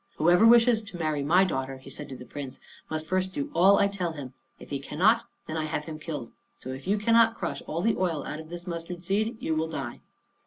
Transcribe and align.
"Whoever 0.15 0.47
wishes 0.47 0.81
to 0.81 0.97
marry 0.97 1.21
my 1.21 1.43
daughter," 1.43 1.77
he 1.77 1.91
said 1.91 2.09
to 2.09 2.15
the 2.15 2.25
Prince, 2.25 2.59
"must 2.89 3.05
first 3.05 3.33
do 3.33 3.51
all 3.53 3.77
I 3.77 3.87
tell 3.87 4.13
him. 4.13 4.33
If 4.57 4.71
he 4.71 4.79
cannot, 4.79 5.25
then 5.45 5.57
I 5.57 5.65
have 5.65 5.85
him 5.85 5.99
killed. 5.99 6.31
So 6.57 6.71
if 6.71 6.87
you 6.87 6.97
cannot 6.97 7.37
crush 7.37 7.61
all 7.67 7.81
the 7.83 7.95
oil 7.97 8.25
out 8.25 8.39
of 8.39 8.49
this 8.49 8.65
mustard 8.65 9.03
seed 9.03 9.37
you 9.39 9.53
will 9.53 9.69
die." 9.69 9.99